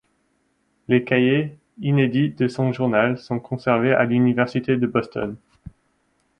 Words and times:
Les 0.87 1.03
cahiers 1.03 1.59
inédits 1.79 2.31
de 2.31 2.47
son 2.47 2.71
journal 2.73 3.19
sont 3.19 3.39
conservés 3.39 3.93
à 3.93 4.03
l'Université 4.03 4.75
de 4.75 4.87
Boston. 4.87 5.37